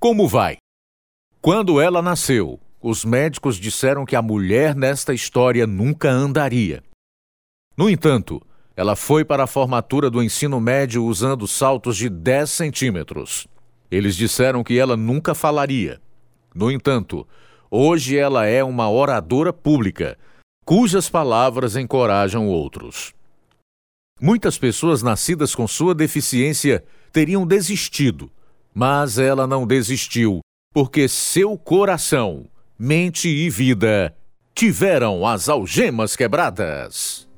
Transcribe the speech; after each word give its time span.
Como 0.00 0.26
vai? 0.26 0.56
Quando 1.42 1.78
ela 1.78 2.00
nasceu, 2.00 2.58
os 2.80 3.04
médicos 3.04 3.56
disseram 3.56 4.06
que 4.06 4.16
a 4.16 4.22
mulher 4.22 4.74
nesta 4.74 5.12
história 5.12 5.66
nunca 5.66 6.08
andaria. 6.08 6.82
No 7.76 7.86
entanto, 7.86 8.40
ela 8.74 8.96
foi 8.96 9.26
para 9.26 9.44
a 9.44 9.46
formatura 9.46 10.08
do 10.08 10.22
ensino 10.22 10.58
médio 10.58 11.04
usando 11.04 11.46
saltos 11.46 11.98
de 11.98 12.08
10 12.08 12.48
centímetros. 12.48 13.46
Eles 13.90 14.16
disseram 14.16 14.64
que 14.64 14.78
ela 14.78 14.96
nunca 14.96 15.34
falaria. 15.34 16.00
No 16.54 16.70
entanto, 16.70 17.28
hoje 17.70 18.16
ela 18.16 18.46
é 18.46 18.64
uma 18.64 18.90
oradora 18.90 19.52
pública, 19.52 20.16
cujas 20.64 21.10
palavras 21.10 21.76
encorajam 21.76 22.48
outros. 22.48 23.12
Muitas 24.18 24.56
pessoas 24.56 25.02
nascidas 25.02 25.54
com 25.54 25.68
sua 25.68 25.94
deficiência 25.94 26.82
teriam 27.12 27.46
desistido, 27.46 28.30
mas 28.74 29.18
ela 29.18 29.46
não 29.46 29.66
desistiu, 29.66 30.40
porque 30.72 31.08
seu 31.08 31.56
coração, 31.56 32.46
mente 32.78 33.28
e 33.28 33.48
vida 33.50 34.14
tiveram 34.54 35.26
as 35.26 35.48
algemas 35.48 36.16
quebradas. 36.16 37.29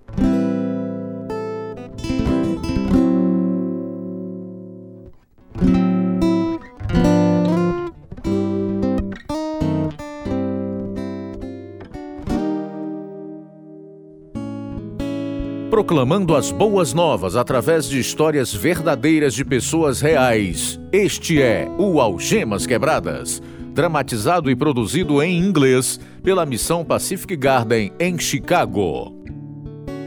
Proclamando 15.73 16.37
as 16.37 16.53
boas 16.53 16.93
novas 16.93 17.35
através 17.35 17.89
de 17.89 17.99
histórias 17.99 18.53
verdadeiras 18.53 19.33
de 19.33 19.43
pessoas 19.43 20.03
reais. 20.03 20.79
Este 20.93 21.41
é 21.41 21.67
o 21.79 21.99
Algemas 21.99 22.67
Quebradas, 22.67 23.41
dramatizado 23.73 24.51
e 24.51 24.55
produzido 24.55 25.23
em 25.23 25.39
inglês 25.39 25.99
pela 26.23 26.45
Missão 26.45 26.85
Pacific 26.85 27.35
Garden 27.37 27.91
em 27.99 28.19
Chicago. 28.19 29.17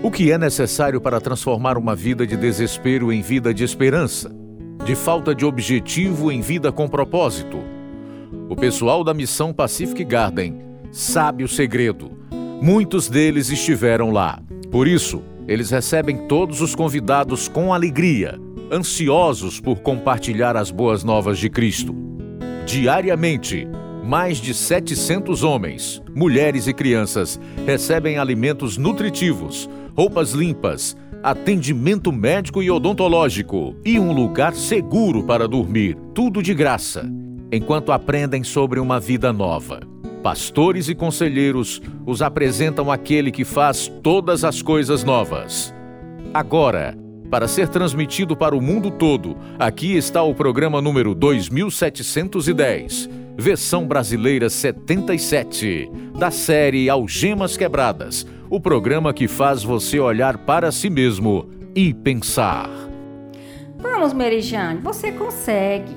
O 0.03 0.12
que 0.12 0.31
é 0.31 0.38
necessário 0.38 1.02
para 1.02 1.20
transformar 1.20 1.80
uma 1.80 1.95
vida 1.95 2.28
de 2.28 2.38
desespero 2.38 3.12
em 3.12 3.23
vida 3.23 3.52
de 3.52 3.64
esperança? 3.64 4.31
De 4.86 4.94
falta 4.94 5.34
de 5.34 5.45
objetivo 5.45 6.31
em 6.31 6.42
vida 6.42 6.72
com 6.72 6.88
propósito? 6.88 7.58
O 8.47 8.56
pessoal 8.56 9.03
da 9.03 9.16
Missão 9.16 9.52
Pacific 9.52 10.03
Garden 10.03 10.62
sabe 10.92 11.44
o 11.44 11.47
segredo. 11.47 12.12
Muitos 12.62 13.09
deles 13.09 13.50
estiveram 13.50 14.12
lá. 14.12 14.40
Por 14.70 14.88
isso, 14.88 15.23
eles 15.48 15.70
recebem 15.70 16.28
todos 16.28 16.62
os 16.62 16.74
convidados 16.74 17.48
com 17.48 17.74
alegria, 17.74 18.40
ansiosos 18.72 19.60
por 19.60 19.80
compartilhar 19.80 20.58
as 20.58 20.72
boas 20.72 21.04
novas 21.04 21.38
de 21.38 21.50
Cristo. 21.50 21.96
Diariamente, 22.66 23.68
mais 24.04 24.38
de 24.38 24.54
700 24.54 25.44
homens, 25.44 26.02
mulheres 26.16 26.68
e 26.68 26.74
crianças 26.74 27.40
recebem 27.66 28.18
alimentos 28.18 28.78
nutritivos, 28.78 29.70
roupas 29.96 30.32
limpas, 30.32 30.98
atendimento 31.24 32.12
médico 32.12 32.62
e 32.62 32.70
odontológico 32.70 33.76
e 33.84 34.00
um 34.00 34.12
lugar 34.12 34.54
seguro 34.54 35.24
para 35.24 35.48
dormir, 35.48 35.98
tudo 36.14 36.42
de 36.42 36.54
graça, 36.54 37.09
enquanto 37.52 37.92
aprendem 37.92 38.44
sobre 38.44 38.80
uma 38.80 39.00
vida 39.00 39.32
nova 39.32 39.95
pastores 40.26 40.90
e 40.90 40.95
conselheiros 40.95 41.80
os 42.04 42.23
apresentam 42.23 42.92
aquele 42.92 43.31
que 43.31 43.45
faz 43.45 43.88
todas 44.02 44.44
as 44.44 44.59
coisas 44.59 45.04
novas. 45.04 45.72
Agora, 46.34 46.98
para 47.30 47.48
ser 47.48 47.70
transmitido 47.70 48.36
para 48.36 48.58
o 48.58 48.62
mundo 48.62 48.90
todo, 48.90 49.38
aqui 49.59 49.96
está 49.96 50.23
o 50.23 50.34
programa 50.34 50.81
número 50.81 51.14
2710, 51.14 53.08
versão 53.38 53.86
brasileira 53.86 54.50
77, 54.50 55.92
da 56.18 56.31
série 56.31 56.90
Algemas 56.90 57.56
Quebradas, 57.56 58.26
o 58.50 58.59
programa 58.59 59.14
que 59.14 59.28
faz 59.28 59.62
você 59.62 60.00
olhar 60.00 60.40
para 60.40 60.72
si 60.72 60.90
mesmo 60.90 61.47
e 61.75 61.94
pensar. 61.94 62.68
Vamos, 63.78 64.12
Merijane, 64.12 64.81
você 64.81 65.12
consegue. 65.12 65.94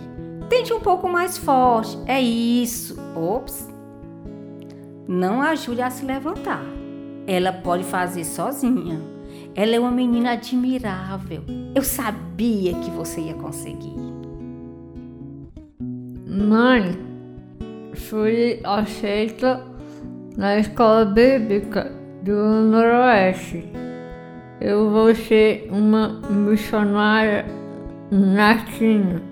Tente 0.50 0.70
um 0.74 0.80
pouco 0.80 1.08
mais 1.08 1.38
forte. 1.38 1.96
É 2.06 2.20
isso. 2.20 2.94
Ops 3.16 3.67
não 5.08 5.40
ajude 5.40 5.80
a 5.80 5.88
se 5.88 6.04
levantar. 6.04 6.62
Ela 7.26 7.50
pode 7.50 7.82
fazer 7.84 8.24
sozinha. 8.24 9.00
Ela 9.54 9.76
é 9.76 9.80
uma 9.80 9.90
menina 9.90 10.32
admirável. 10.32 11.42
Eu 11.74 11.82
sabia 11.82 12.74
que 12.74 12.90
você 12.90 13.22
ia 13.22 13.34
conseguir. 13.34 13.96
Mãe, 16.26 16.98
fui 17.94 18.60
aceita 18.62 19.64
na 20.36 20.58
escola 20.58 21.06
bíblica 21.06 21.90
do 22.22 22.34
Noroeste. 22.34 23.64
Eu 24.60 24.90
vou 24.90 25.14
ser 25.14 25.68
uma 25.70 26.20
missionária 26.30 27.46
na 28.10 28.58
China. 28.66 29.22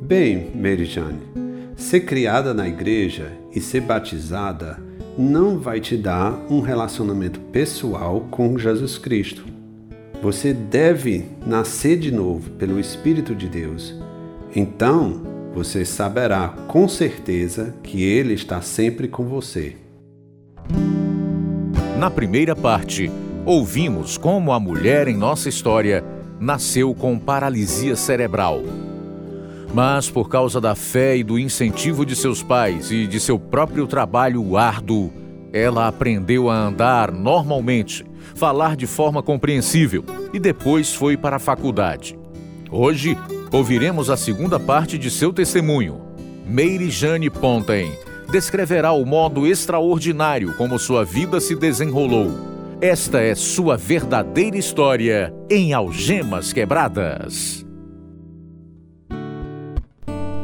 Bem, 0.00 0.50
Mary 0.54 0.84
Jane, 0.84 1.20
ser 1.76 2.00
criada 2.00 2.52
na 2.52 2.66
igreja 2.66 3.41
e 3.54 3.60
ser 3.60 3.80
batizada 3.80 4.78
não 5.16 5.58
vai 5.58 5.80
te 5.80 5.96
dar 5.96 6.32
um 6.48 6.60
relacionamento 6.60 7.38
pessoal 7.38 8.26
com 8.30 8.58
Jesus 8.58 8.96
Cristo. 8.96 9.44
Você 10.22 10.54
deve 10.54 11.26
nascer 11.46 11.98
de 11.98 12.10
novo 12.10 12.50
pelo 12.52 12.78
Espírito 12.78 13.34
de 13.34 13.48
Deus. 13.48 13.94
Então, 14.54 15.20
você 15.54 15.84
saberá 15.84 16.48
com 16.68 16.88
certeza 16.88 17.74
que 17.82 18.02
Ele 18.02 18.32
está 18.32 18.62
sempre 18.62 19.08
com 19.08 19.24
você. 19.24 19.76
Na 21.98 22.10
primeira 22.10 22.56
parte, 22.56 23.10
ouvimos 23.44 24.16
como 24.16 24.52
a 24.52 24.58
mulher 24.60 25.08
em 25.08 25.16
nossa 25.16 25.48
história 25.48 26.02
nasceu 26.40 26.94
com 26.94 27.18
paralisia 27.18 27.94
cerebral 27.94 28.62
mas 29.72 30.10
por 30.10 30.28
causa 30.28 30.60
da 30.60 30.74
fé 30.74 31.16
e 31.16 31.24
do 31.24 31.38
incentivo 31.38 32.04
de 32.04 32.14
seus 32.14 32.42
pais 32.42 32.90
e 32.90 33.06
de 33.06 33.18
seu 33.18 33.38
próprio 33.38 33.86
trabalho 33.86 34.56
árduo, 34.56 35.12
ela 35.52 35.86
aprendeu 35.86 36.50
a 36.50 36.56
andar 36.56 37.10
normalmente, 37.10 38.04
falar 38.34 38.76
de 38.76 38.86
forma 38.86 39.22
compreensível 39.22 40.04
e 40.32 40.38
depois 40.38 40.94
foi 40.94 41.16
para 41.16 41.36
a 41.36 41.40
faculdade. 41.40 42.18
Hoje, 42.70 43.16
ouviremos 43.50 44.08
a 44.08 44.16
segunda 44.16 44.58
parte 44.58 44.96
de 44.96 45.10
seu 45.10 45.32
testemunho. 45.32 46.00
Meire 46.46 46.90
Jane 46.90 47.28
Ponten 47.28 47.92
descreverá 48.30 48.92
o 48.92 49.04
modo 49.04 49.46
extraordinário 49.46 50.54
como 50.54 50.78
sua 50.78 51.04
vida 51.04 51.38
se 51.38 51.54
desenrolou. 51.54 52.30
Esta 52.80 53.20
é 53.20 53.34
sua 53.34 53.76
verdadeira 53.76 54.56
história 54.56 55.32
em 55.50 55.72
Algemas 55.72 56.52
Quebradas. 56.52 57.64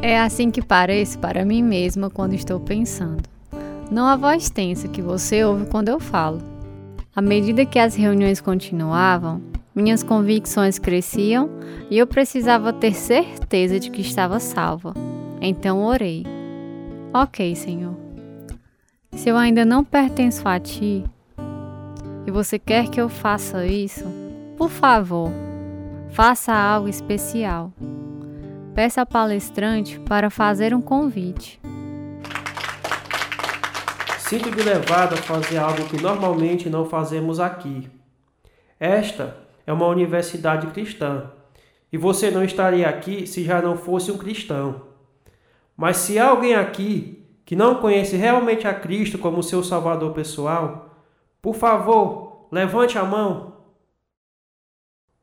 É 0.01 0.17
assim 0.17 0.49
que 0.49 0.61
pareço 0.61 1.19
para 1.19 1.43
mim 1.43 1.61
mesma 1.61 2.09
quando 2.09 2.33
estou 2.33 2.57
pensando. 2.57 3.23
Não 3.91 4.05
a 4.07 4.15
voz 4.15 4.49
tensa 4.49 4.87
que 4.87 5.01
você 5.01 5.43
ouve 5.43 5.65
quando 5.65 5.89
eu 5.89 5.99
falo. 5.99 6.39
À 7.13 7.21
medida 7.21 7.65
que 7.65 7.77
as 7.77 7.95
reuniões 7.95 8.39
continuavam, 8.39 9.41
minhas 9.75 10.01
convicções 10.01 10.79
cresciam 10.79 11.49
e 11.89 11.97
eu 11.97 12.07
precisava 12.07 12.71
ter 12.71 12.93
certeza 12.93 13.77
de 13.77 13.91
que 13.91 13.99
estava 13.99 14.39
salva. 14.39 14.93
Então 15.41 15.83
orei. 15.83 16.25
Ok, 17.13 17.53
Senhor. 17.55 17.95
Se 19.11 19.27
eu 19.27 19.35
ainda 19.35 19.65
não 19.65 19.83
pertenço 19.83 20.47
a 20.47 20.57
Ti 20.59 21.03
e 22.25 22.31
você 22.31 22.57
quer 22.57 22.87
que 22.87 23.01
eu 23.01 23.09
faça 23.09 23.65
isso, 23.65 24.05
por 24.57 24.69
favor, 24.69 25.29
faça 26.11 26.53
algo 26.53 26.87
especial. 26.87 27.73
Peça 28.79 29.01
ao 29.01 29.05
palestrante 29.05 29.99
para 29.99 30.29
fazer 30.29 30.73
um 30.73 30.79
convite. 30.79 31.59
Sinto-me 34.19 34.61
levado 34.61 35.15
a 35.15 35.17
fazer 35.17 35.57
algo 35.57 35.83
que 35.89 36.01
normalmente 36.01 36.69
não 36.69 36.85
fazemos 36.85 37.41
aqui. 37.41 37.89
Esta 38.79 39.35
é 39.67 39.73
uma 39.73 39.85
universidade 39.85 40.67
cristã 40.67 41.29
e 41.91 41.97
você 41.97 42.31
não 42.31 42.41
estaria 42.41 42.87
aqui 42.87 43.27
se 43.27 43.43
já 43.43 43.61
não 43.61 43.75
fosse 43.75 44.13
um 44.13 44.17
cristão. 44.17 44.83
Mas 45.75 45.97
se 45.97 46.17
há 46.17 46.29
alguém 46.29 46.55
aqui 46.55 47.27
que 47.45 47.57
não 47.57 47.81
conhece 47.81 48.15
realmente 48.15 48.65
a 48.65 48.73
Cristo 48.73 49.17
como 49.17 49.43
seu 49.43 49.61
Salvador 49.61 50.13
pessoal, 50.13 50.95
por 51.41 51.55
favor, 51.55 52.47
levante 52.49 52.97
a 52.97 53.03
mão. 53.03 53.57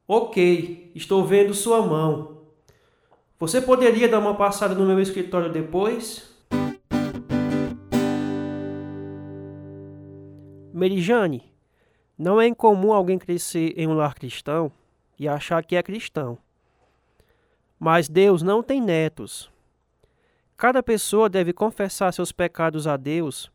Ok, 0.06 0.92
estou 0.94 1.24
vendo 1.24 1.54
sua 1.54 1.80
mão. 1.80 2.35
Você 3.38 3.60
poderia 3.60 4.08
dar 4.08 4.18
uma 4.18 4.34
passada 4.34 4.74
no 4.74 4.86
meu 4.86 4.98
escritório 4.98 5.52
depois? 5.52 6.34
Merijane, 10.72 11.52
não 12.16 12.40
é 12.40 12.46
incomum 12.46 12.94
alguém 12.94 13.18
crescer 13.18 13.74
em 13.76 13.86
um 13.86 13.92
lar 13.92 14.14
cristão 14.14 14.72
e 15.18 15.28
achar 15.28 15.62
que 15.62 15.76
é 15.76 15.82
cristão. 15.82 16.38
Mas 17.78 18.08
Deus 18.08 18.40
não 18.40 18.62
tem 18.62 18.80
netos. 18.80 19.50
Cada 20.56 20.82
pessoa 20.82 21.28
deve 21.28 21.52
confessar 21.52 22.12
seus 22.12 22.32
pecados 22.32 22.86
a 22.86 22.96
Deus 22.96 23.52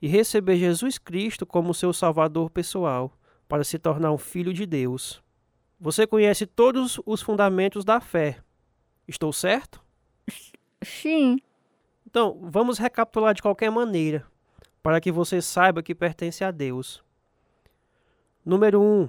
e 0.00 0.08
receber 0.08 0.56
Jesus 0.56 0.98
Cristo 0.98 1.46
como 1.46 1.72
seu 1.72 1.92
Salvador 1.92 2.50
pessoal, 2.50 3.12
para 3.48 3.62
se 3.62 3.78
tornar 3.78 4.10
um 4.10 4.18
filho 4.18 4.52
de 4.52 4.66
Deus. 4.66 5.22
Você 5.78 6.08
conhece 6.08 6.44
todos 6.44 7.00
os 7.06 7.22
fundamentos 7.22 7.84
da 7.84 8.00
fé. 8.00 8.42
Estou 9.06 9.32
certo? 9.32 9.80
Sim. 10.82 11.38
Então, 12.06 12.38
vamos 12.42 12.78
recapitular 12.78 13.34
de 13.34 13.42
qualquer 13.42 13.70
maneira, 13.70 14.26
para 14.82 15.00
que 15.00 15.10
você 15.10 15.40
saiba 15.40 15.82
que 15.82 15.94
pertence 15.94 16.44
a 16.44 16.50
Deus. 16.50 17.02
Número 18.44 18.78
1. 18.80 18.84
Um, 18.84 19.08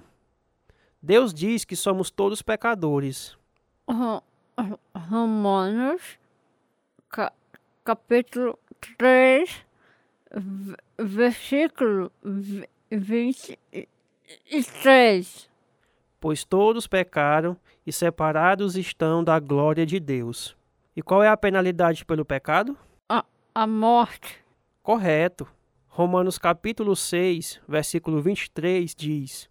Deus 1.02 1.34
diz 1.34 1.66
que 1.66 1.76
somos 1.76 2.10
todos 2.10 2.42
pecadores. 2.42 3.38
Romanos, 4.96 6.18
ca 7.10 7.34
capítulo 7.84 8.58
3, 8.98 9.66
versículo 10.98 12.10
23. 12.90 15.50
Pois 16.24 16.46
todos 16.46 16.88
pecaram 16.88 17.58
e 17.86 17.92
separados 17.92 18.78
estão 18.78 19.22
da 19.22 19.38
glória 19.42 19.86
de 19.86 20.00
Deus. 20.00 20.56
E 20.96 21.02
qual 21.02 21.22
é 21.22 21.28
a 21.28 21.36
penalidade 21.36 22.06
pelo 22.06 22.24
pecado? 22.24 22.78
A, 23.10 23.26
a 23.54 23.68
morte. 23.68 24.42
Correto. 24.82 25.46
Romanos 25.86 26.38
capítulo 26.38 26.96
6, 26.96 27.60
versículo 27.68 28.22
23 28.22 28.96
diz: 28.96 29.50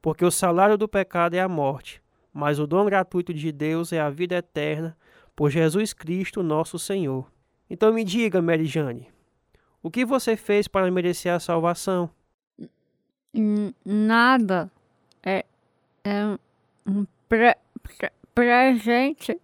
Porque 0.00 0.24
o 0.24 0.30
salário 0.30 0.78
do 0.78 0.88
pecado 0.88 1.34
é 1.34 1.40
a 1.40 1.46
morte, 1.46 2.00
mas 2.32 2.58
o 2.58 2.66
dom 2.66 2.86
gratuito 2.86 3.34
de 3.34 3.52
Deus 3.52 3.92
é 3.92 4.00
a 4.00 4.08
vida 4.08 4.36
eterna 4.36 4.96
por 5.36 5.50
Jesus 5.50 5.92
Cristo, 5.92 6.42
nosso 6.42 6.78
Senhor. 6.78 7.30
Então 7.68 7.92
me 7.92 8.02
diga, 8.02 8.40
Mary 8.40 8.64
Jane, 8.64 9.10
o 9.82 9.90
que 9.90 10.06
você 10.06 10.38
fez 10.38 10.66
para 10.66 10.90
merecer 10.90 11.34
a 11.34 11.38
salvação? 11.38 12.08
Nada. 13.84 14.70
É, 15.22 15.38
é 15.40 15.44
um 16.86 17.06
pre, 17.28 17.56
pre, 17.82 18.10
presente 18.34 19.40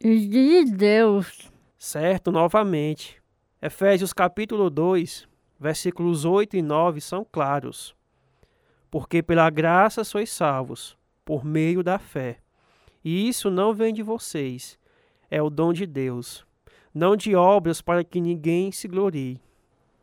de 0.00 0.64
Deus. 0.64 1.52
Certo, 1.78 2.32
novamente. 2.32 3.20
Efésios 3.60 4.12
capítulo 4.12 4.70
2, 4.70 5.28
versículos 5.58 6.24
8 6.24 6.56
e 6.56 6.62
9 6.62 7.00
são 7.00 7.26
claros. 7.30 7.94
Porque 8.90 9.22
pela 9.22 9.50
graça 9.50 10.02
sois 10.02 10.30
salvos, 10.30 10.96
por 11.24 11.44
meio 11.44 11.82
da 11.82 11.98
fé. 11.98 12.38
E 13.04 13.28
isso 13.28 13.50
não 13.50 13.74
vem 13.74 13.92
de 13.92 14.02
vocês, 14.02 14.78
é 15.30 15.42
o 15.42 15.50
dom 15.50 15.72
de 15.72 15.86
Deus, 15.86 16.46
não 16.94 17.16
de 17.16 17.34
obras 17.34 17.82
para 17.82 18.02
que 18.02 18.20
ninguém 18.20 18.72
se 18.72 18.88
glorie. 18.88 19.40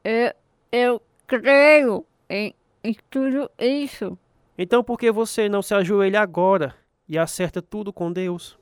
Eu, 0.03 0.33
eu 0.71 1.01
creio 1.25 2.05
em, 2.29 2.53
em 2.83 2.95
tudo 3.09 3.49
isso. 3.57 4.17
Então 4.57 4.83
por 4.83 4.97
que 4.97 5.11
você 5.11 5.49
não 5.49 5.61
se 5.61 5.73
ajoelha 5.73 6.21
agora 6.21 6.73
e 7.07 7.17
acerta 7.17 7.61
tudo 7.61 7.91
com 7.91 8.11
Deus? 8.11 8.57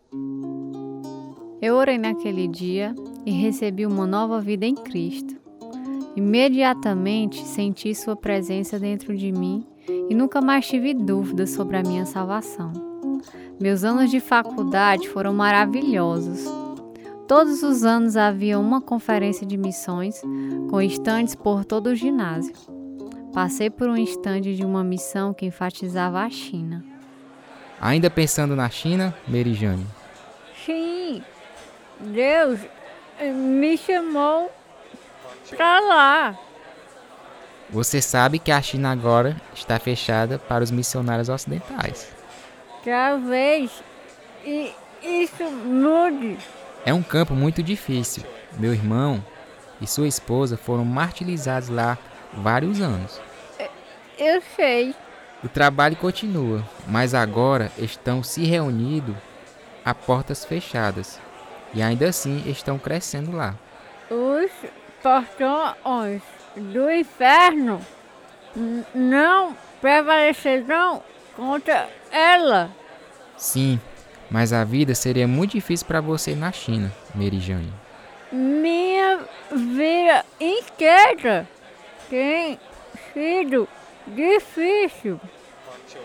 Eu 1.62 1.76
orei 1.76 1.98
naquele 1.98 2.48
dia 2.48 2.94
e 3.26 3.32
recebi 3.32 3.86
uma 3.86 4.08
nova 4.08 4.42
vida 4.42 4.66
em 4.66 4.76
Cristo. 4.76 5.36
Imediatamente 6.16 7.44
senti 7.46 7.94
Sua 7.94 8.16
presença 8.16 8.80
dentro 8.80 9.16
de 9.16 9.32
mim 9.32 9.66
e 10.10 10.16
nunca 10.16 10.42
mais 10.42 10.68
tive 10.68 10.94
dúvidas 10.94 11.52
sobre 11.52 11.78
a 11.78 11.84
minha 11.84 12.06
salvação. 12.06 12.72
Meus 13.62 13.84
anos 13.84 14.10
de 14.10 14.20
faculdade 14.20 15.08
foram 15.10 15.34
maravilhosos. 15.34 16.44
Todos 17.28 17.64
os 17.64 17.84
anos 17.84 18.18
havia 18.18 18.60
uma 18.60 18.82
conferência 18.82 19.46
de 19.46 19.58
missões 19.58 20.22
com 20.70 20.82
estandes 20.82 21.36
por 21.36 21.64
todo 21.64 21.88
o 21.88 21.96
ginásio. 21.96 22.73
Passei 23.34 23.68
por 23.68 23.90
um 23.90 23.98
estande 23.98 24.56
de 24.56 24.64
uma 24.64 24.84
missão 24.84 25.34
que 25.34 25.48
enfatizava 25.48 26.22
a 26.22 26.30
China. 26.30 26.86
Ainda 27.82 28.08
pensando 28.08 28.56
na 28.56 28.70
China, 28.70 29.14
Merijane? 29.28 29.88
Sim, 30.64 31.24
Deus 32.00 32.60
me 33.20 33.76
chamou 33.76 34.52
para 35.50 35.80
lá. 35.80 36.40
Você 37.72 38.02
sabe 38.04 38.38
que 38.38 38.52
a 38.52 38.62
China 38.62 38.92
agora 38.92 39.36
está 39.56 39.80
fechada 39.80 40.38
para 40.38 40.64
os 40.64 40.70
missionários 40.70 41.28
ocidentais. 41.28 42.14
Talvez 42.86 43.72
isso 45.02 45.44
mude. 45.66 46.38
É 46.86 46.94
um 46.94 47.02
campo 47.02 47.34
muito 47.34 47.64
difícil. 47.64 48.24
Meu 48.60 48.74
irmão 48.74 49.26
e 49.82 49.88
sua 49.88 50.08
esposa 50.08 50.56
foram 50.56 50.86
martirizados 50.86 51.70
lá 51.70 51.98
vários 52.36 52.82
anos. 52.82 53.22
Eu 54.18 54.42
sei. 54.56 54.96
O 55.44 55.50
trabalho 55.50 55.96
continua, 55.96 56.64
mas 56.88 57.14
agora 57.14 57.72
estão 57.78 58.24
se 58.24 58.44
reunindo 58.46 59.16
a 59.84 59.94
portas 59.94 60.46
fechadas 60.46 61.20
e 61.74 61.82
ainda 61.82 62.08
assim 62.08 62.44
estão 62.46 62.80
crescendo 62.80 63.36
lá. 63.36 63.56
Os 64.10 64.52
portões 65.02 66.22
do 66.56 66.90
inferno 66.90 67.82
não 68.96 69.58
prevalecerão 69.82 71.04
contra 71.36 71.90
ela. 72.12 72.72
Sim, 73.36 73.80
mas 74.30 74.54
a 74.54 74.64
vida 74.64 74.96
seria 74.96 75.28
muito 75.28 75.52
difícil 75.52 75.86
para 75.86 76.00
você 76.00 76.36
na 76.36 76.52
China, 76.52 76.92
Merijane. 77.14 77.74
Minha 78.32 79.20
vida 79.52 80.26
inteira 80.40 81.48
tem 82.10 82.60
sido 83.14 83.68
difícil. 84.08 85.20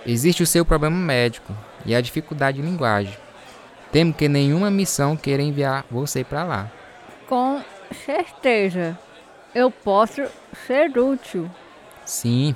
Existe 0.06 0.42
o 0.42 0.46
seu 0.46 0.64
problema 0.64 0.96
médico 0.96 1.54
e 1.84 1.94
a 1.94 2.00
dificuldade 2.00 2.60
de 2.60 2.66
linguagem. 2.66 3.16
Temo 3.90 4.12
que 4.12 4.28
nenhuma 4.28 4.70
missão 4.70 5.16
queira 5.16 5.42
enviar 5.42 5.84
você 5.90 6.22
para 6.22 6.44
lá. 6.44 6.70
Com 7.26 7.62
certeza, 8.04 8.98
eu 9.54 9.70
posso 9.70 10.22
ser 10.66 10.96
útil. 10.98 11.50
Sim, 12.04 12.54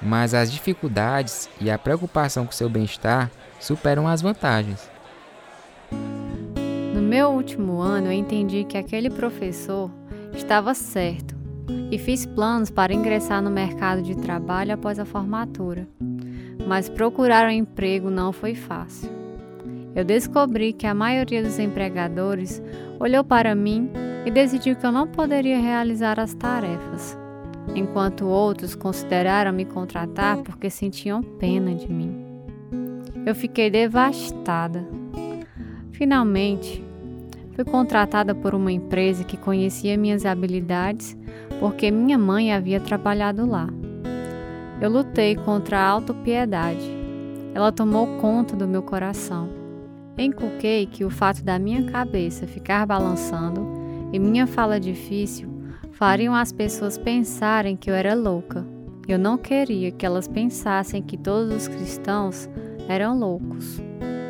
mas 0.00 0.34
as 0.34 0.50
dificuldades 0.50 1.48
e 1.60 1.70
a 1.70 1.78
preocupação 1.78 2.46
com 2.46 2.52
seu 2.52 2.68
bem-estar 2.68 3.30
superam 3.58 4.08
as 4.08 4.22
vantagens. 4.22 4.90
No 5.90 7.02
meu 7.02 7.28
último 7.30 7.80
ano, 7.80 8.08
eu 8.08 8.12
entendi 8.12 8.64
que 8.64 8.78
aquele 8.78 9.10
professor 9.10 9.90
estava 10.34 10.74
certo 10.74 11.39
e 11.90 11.98
fiz 11.98 12.24
planos 12.24 12.70
para 12.70 12.94
ingressar 12.94 13.42
no 13.42 13.50
mercado 13.50 14.02
de 14.02 14.16
trabalho 14.16 14.74
após 14.74 14.98
a 14.98 15.04
formatura. 15.04 15.88
Mas 16.66 16.88
procurar 16.88 17.46
um 17.46 17.50
emprego 17.50 18.10
não 18.10 18.32
foi 18.32 18.54
fácil. 18.54 19.10
Eu 19.94 20.04
descobri 20.04 20.72
que 20.72 20.86
a 20.86 20.94
maioria 20.94 21.42
dos 21.42 21.58
empregadores 21.58 22.62
olhou 23.00 23.24
para 23.24 23.54
mim 23.54 23.90
e 24.24 24.30
decidiu 24.30 24.76
que 24.76 24.86
eu 24.86 24.92
não 24.92 25.06
poderia 25.06 25.58
realizar 25.58 26.20
as 26.20 26.32
tarefas, 26.34 27.18
enquanto 27.74 28.26
outros 28.26 28.74
consideraram 28.74 29.52
me 29.52 29.64
contratar 29.64 30.38
porque 30.38 30.70
sentiam 30.70 31.22
pena 31.22 31.74
de 31.74 31.90
mim. 31.90 32.14
Eu 33.26 33.34
fiquei 33.34 33.70
devastada. 33.70 34.86
Finalmente, 35.92 36.84
fui 37.52 37.64
contratada 37.64 38.34
por 38.34 38.54
uma 38.54 38.72
empresa 38.72 39.24
que 39.24 39.36
conhecia 39.36 39.98
minhas 39.98 40.24
habilidades 40.24 41.16
porque 41.60 41.90
minha 41.90 42.18
mãe 42.18 42.52
havia 42.52 42.80
trabalhado 42.80 43.46
lá. 43.46 43.68
Eu 44.80 44.88
lutei 44.90 45.36
contra 45.36 45.78
a 45.78 45.86
autopiedade. 45.86 46.90
Ela 47.54 47.70
tomou 47.70 48.06
conta 48.18 48.56
do 48.56 48.66
meu 48.66 48.82
coração. 48.82 49.48
Encuquei 50.16 50.86
que 50.86 51.04
o 51.04 51.10
fato 51.10 51.44
da 51.44 51.58
minha 51.58 51.84
cabeça 51.90 52.46
ficar 52.46 52.86
balançando 52.86 53.60
e 54.12 54.18
minha 54.18 54.46
fala 54.46 54.80
difícil 54.80 55.48
fariam 55.92 56.34
as 56.34 56.50
pessoas 56.50 56.96
pensarem 56.96 57.76
que 57.76 57.90
eu 57.90 57.94
era 57.94 58.14
louca. 58.14 58.66
Eu 59.06 59.18
não 59.18 59.36
queria 59.36 59.90
que 59.90 60.06
elas 60.06 60.26
pensassem 60.26 61.02
que 61.02 61.18
todos 61.18 61.54
os 61.54 61.68
cristãos 61.68 62.48
eram 62.88 63.18
loucos. 63.18 63.80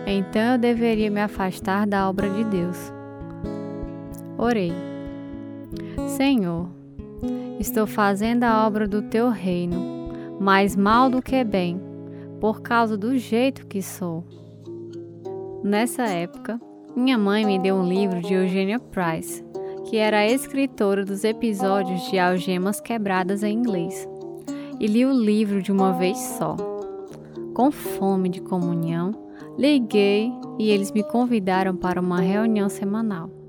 Então 0.04 0.42
eu 0.42 0.58
deveria 0.58 1.10
me 1.10 1.20
afastar 1.20 1.86
da 1.86 2.08
obra 2.08 2.28
de 2.28 2.42
Deus. 2.44 2.92
Orei. 4.36 4.72
Senhor, 6.08 6.68
estou 7.58 7.86
fazendo 7.86 8.44
a 8.44 8.66
obra 8.66 8.88
do 8.88 9.02
teu 9.02 9.28
reino, 9.28 10.38
mais 10.40 10.74
mal 10.74 11.10
do 11.10 11.20
que 11.20 11.44
bem, 11.44 11.80
por 12.40 12.62
causa 12.62 12.96
do 12.96 13.16
jeito 13.18 13.66
que 13.66 13.82
sou. 13.82 14.24
Nessa 15.62 16.04
época, 16.04 16.60
minha 16.96 17.18
mãe 17.18 17.44
me 17.44 17.58
deu 17.58 17.76
um 17.76 17.86
livro 17.86 18.20
de 18.20 18.34
Eugenia 18.34 18.78
Price, 18.78 19.44
que 19.84 19.96
era 19.96 20.18
a 20.18 20.26
escritora 20.26 21.04
dos 21.04 21.24
episódios 21.24 22.10
de 22.10 22.18
Algemas 22.18 22.80
Quebradas 22.80 23.42
em 23.42 23.54
inglês, 23.54 24.08
e 24.78 24.86
li 24.86 25.04
o 25.04 25.12
livro 25.12 25.62
de 25.62 25.70
uma 25.70 25.92
vez 25.92 26.18
só. 26.18 26.56
Com 27.54 27.70
fome 27.70 28.28
de 28.28 28.40
comunhão, 28.40 29.12
liguei 29.58 30.32
e 30.58 30.70
eles 30.70 30.90
me 30.92 31.02
convidaram 31.02 31.76
para 31.76 32.00
uma 32.00 32.20
reunião 32.20 32.68
semanal. 32.68 33.39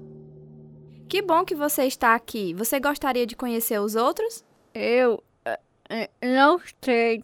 Que 1.11 1.21
bom 1.21 1.43
que 1.43 1.53
você 1.53 1.83
está 1.83 2.15
aqui. 2.15 2.53
Você 2.53 2.79
gostaria 2.79 3.27
de 3.27 3.35
conhecer 3.35 3.77
os 3.81 3.97
outros? 3.97 4.45
Eu 4.73 5.21
eh, 5.43 5.59
eh, 5.89 6.09
não 6.23 6.57
sei. 6.81 7.21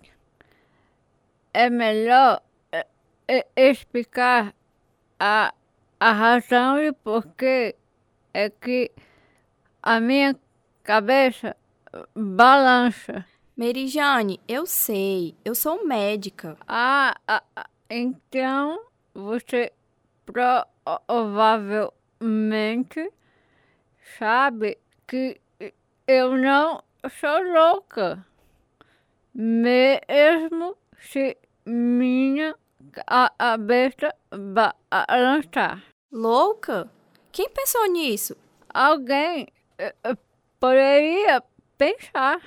É 1.54 1.70
melhor 1.70 2.42
eh, 2.70 2.86
explicar 3.56 4.54
a, 5.18 5.54
a 5.98 6.12
razão 6.12 6.84
e 6.84 6.92
porquê 6.92 7.78
é 8.34 8.50
que 8.50 8.92
a 9.82 10.02
minha 10.02 10.38
cabeça 10.84 11.56
balança. 12.14 13.24
Merijane, 13.56 14.42
eu 14.50 14.66
sei. 14.66 15.34
Eu 15.46 15.56
sou 15.56 15.88
médica. 15.88 16.58
Ah, 16.68 17.16
ah, 17.26 17.42
ah, 17.56 17.70
então 17.90 18.82
você 19.14 19.72
provavelmente 20.26 23.14
sabe 24.18 24.78
que 25.08 25.40
eu 26.08 26.38
não 26.38 26.82
sou 27.10 27.44
louca. 27.54 28.26
Mesmo 29.34 30.76
se 31.00 31.38
minha 31.66 32.56
ca- 32.92 33.32
cabeça 33.38 34.14
balançar. 34.32 35.84
Louca? 36.12 36.90
Quem 37.32 37.50
pensou 37.50 37.86
nisso? 37.92 38.36
Alguém 38.74 39.48
eh, 39.78 39.94
eh, 40.04 40.18
poderia 40.60 41.44
pensar. 41.78 42.40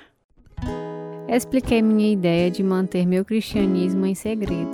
Expliquei 1.29 1.81
minha 1.81 2.11
ideia 2.11 2.51
de 2.51 2.61
manter 2.61 3.05
meu 3.05 3.23
cristianismo 3.23 4.05
em 4.05 4.13
segredo, 4.15 4.71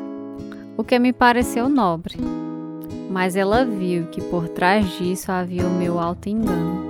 o 0.75 0.83
que 0.83 0.97
me 0.97 1.13
pareceu 1.13 1.69
nobre. 1.69 2.15
Mas 3.11 3.35
ela 3.35 3.63
viu 3.63 4.07
que 4.07 4.21
por 4.21 4.49
trás 4.49 4.89
disso 4.97 5.31
havia 5.31 5.67
o 5.67 5.69
meu 5.69 5.99
auto-engano. 5.99 6.86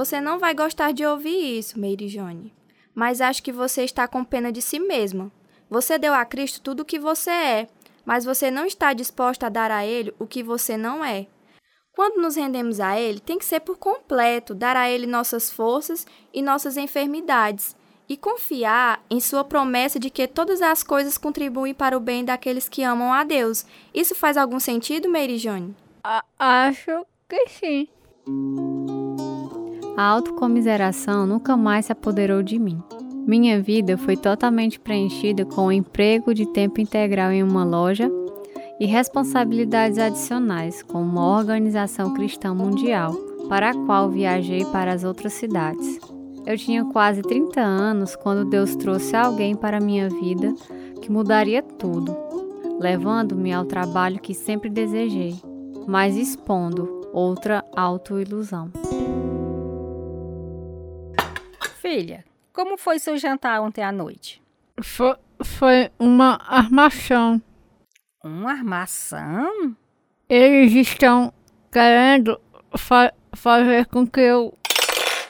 Você 0.00 0.18
não 0.18 0.38
vai 0.38 0.54
gostar 0.54 0.92
de 0.94 1.04
ouvir 1.04 1.58
isso, 1.58 1.78
Merijane. 1.78 2.54
Mas 2.94 3.20
acho 3.20 3.42
que 3.42 3.52
você 3.52 3.84
está 3.84 4.08
com 4.08 4.24
pena 4.24 4.50
de 4.50 4.62
si 4.62 4.80
mesma. 4.80 5.30
Você 5.68 5.98
deu 5.98 6.14
a 6.14 6.24
Cristo 6.24 6.62
tudo 6.62 6.80
o 6.80 6.84
que 6.86 6.98
você 6.98 7.28
é, 7.30 7.68
mas 8.02 8.24
você 8.24 8.50
não 8.50 8.64
está 8.64 8.94
disposta 8.94 9.44
a 9.44 9.50
dar 9.50 9.70
a 9.70 9.84
Ele 9.84 10.14
o 10.18 10.26
que 10.26 10.42
você 10.42 10.74
não 10.74 11.04
é. 11.04 11.26
Quando 11.94 12.18
nos 12.18 12.34
rendemos 12.36 12.80
a 12.80 12.98
Ele, 12.98 13.20
tem 13.20 13.36
que 13.38 13.44
ser 13.44 13.60
por 13.60 13.76
completo, 13.76 14.54
dar 14.54 14.74
a 14.74 14.88
Ele 14.88 15.06
nossas 15.06 15.50
forças 15.50 16.06
e 16.32 16.40
nossas 16.40 16.78
enfermidades, 16.78 17.76
e 18.08 18.16
confiar 18.16 19.04
em 19.10 19.20
Sua 19.20 19.44
promessa 19.44 20.00
de 20.00 20.08
que 20.08 20.26
todas 20.26 20.62
as 20.62 20.82
coisas 20.82 21.18
contribuem 21.18 21.74
para 21.74 21.94
o 21.94 22.00
bem 22.00 22.24
daqueles 22.24 22.70
que 22.70 22.82
amam 22.82 23.12
a 23.12 23.22
Deus. 23.22 23.66
Isso 23.92 24.14
faz 24.14 24.38
algum 24.38 24.58
sentido, 24.58 25.10
Merijane? 25.10 25.76
A- 26.02 26.24
acho 26.38 27.04
que 27.28 27.48
sim. 27.50 27.86
A 29.96 30.04
autocomiseração 30.04 31.26
nunca 31.26 31.56
mais 31.56 31.86
se 31.86 31.92
apoderou 31.92 32.42
de 32.42 32.58
mim. 32.58 32.82
Minha 33.26 33.60
vida 33.60 33.96
foi 33.98 34.16
totalmente 34.16 34.80
preenchida 34.80 35.44
com 35.44 35.66
o 35.66 35.72
emprego 35.72 36.32
de 36.34 36.46
tempo 36.46 36.80
integral 36.80 37.30
em 37.30 37.42
uma 37.42 37.64
loja 37.64 38.10
e 38.78 38.86
responsabilidades 38.86 39.98
adicionais 39.98 40.82
com 40.82 41.02
uma 41.02 41.36
organização 41.36 42.14
cristã 42.14 42.54
mundial, 42.54 43.12
para 43.48 43.70
a 43.70 43.74
qual 43.74 44.10
viajei 44.10 44.64
para 44.64 44.92
as 44.92 45.04
outras 45.04 45.34
cidades. 45.34 45.98
Eu 46.46 46.56
tinha 46.56 46.84
quase 46.86 47.20
30 47.20 47.60
anos 47.60 48.16
quando 48.16 48.48
Deus 48.48 48.74
trouxe 48.74 49.14
alguém 49.14 49.54
para 49.54 49.80
minha 49.80 50.08
vida 50.08 50.54
que 51.02 51.12
mudaria 51.12 51.62
tudo, 51.62 52.16
levando-me 52.80 53.52
ao 53.52 53.66
trabalho 53.66 54.18
que 54.18 54.32
sempre 54.32 54.70
desejei, 54.70 55.36
mas 55.86 56.16
expondo 56.16 57.00
outra 57.12 57.62
autoilusão. 57.76 58.70
Filha, 61.92 62.24
como 62.52 62.78
foi 62.78 63.00
seu 63.00 63.16
jantar 63.18 63.60
ontem 63.60 63.82
à 63.82 63.90
noite? 63.90 64.40
Foi, 64.80 65.16
foi 65.42 65.90
uma 65.98 66.38
armação. 66.46 67.42
Uma 68.22 68.52
armação? 68.52 69.74
Eles 70.28 70.72
estão 70.72 71.32
querendo 71.72 72.40
fa- 72.76 73.12
fazer 73.34 73.86
com 73.86 74.06
que 74.06 74.20
eu 74.20 74.56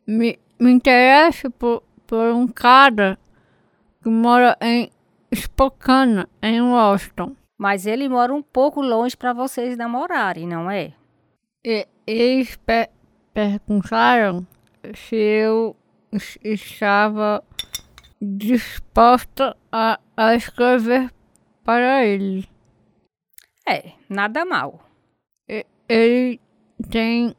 me, 0.07 0.39
me 0.61 0.71
interesse 0.71 1.49
por, 1.49 1.83
por 2.07 2.27
um 2.35 2.47
cara 2.47 3.19
que 4.03 4.11
mora 4.11 4.55
em 4.61 4.91
Spokane, 5.35 6.27
em 6.43 6.61
Washington. 6.61 7.35
Mas 7.57 7.87
ele 7.87 8.07
mora 8.07 8.35
um 8.35 8.43
pouco 8.43 8.83
longe 8.83 9.17
para 9.17 9.33
vocês 9.33 9.79
namorarem, 9.79 10.47
não 10.47 10.71
é? 10.71 10.93
E 11.65 11.89
eles 12.07 12.55
pe- 12.57 12.91
perguntaram 13.33 14.47
se 14.95 15.17
eu 15.17 15.75
estava 16.43 17.43
disposta 18.21 19.57
a, 19.73 19.99
a 20.17 20.35
escrever 20.35 21.11
para 21.65 22.05
ele. 22.05 22.49
É, 23.69 23.93
nada 24.09 24.45
mal. 24.45 24.81
E- 25.49 25.67
Ele 25.89 26.41
tem 26.91 27.35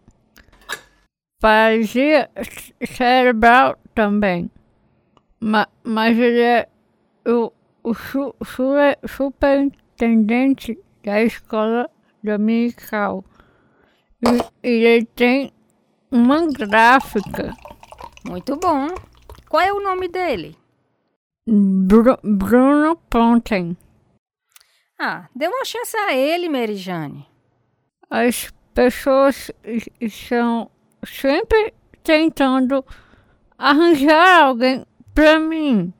paralisia 1.39 2.29
cerebral 2.85 3.77
também. 3.93 4.49
Ma, 5.39 5.67
mas 5.83 6.17
ele 6.17 6.39
é 6.41 6.69
o, 7.27 7.51
o 7.83 7.93
su, 7.93 8.35
su- 8.45 8.73
superintendente 9.07 10.77
da 11.03 11.21
escola 11.23 11.89
dominical. 12.23 13.25
E, 14.63 14.67
e 14.67 14.85
ele 14.85 15.05
tem 15.05 15.51
uma 16.11 16.45
gráfica. 16.51 17.55
Muito 18.27 18.55
bom. 18.57 18.87
Qual 19.49 19.61
é 19.61 19.71
o 19.73 19.81
nome 19.81 20.07
dele? 20.07 20.55
Bru- 21.47 22.19
Bruno 22.23 22.95
Ponten. 23.09 23.75
Ah, 24.99 25.27
dê 25.35 25.47
uma 25.47 25.65
chance 25.65 25.95
a 25.97 26.13
ele, 26.13 26.47
Merijane. 26.47 27.27
As 28.09 28.51
pessoas 28.73 29.51
es- 29.63 29.89
estão 29.99 30.69
sempre 31.03 31.73
tentando 32.03 32.85
arranjar 33.57 34.43
alguém 34.43 34.85
pra 35.13 35.39
mim. 35.39 35.91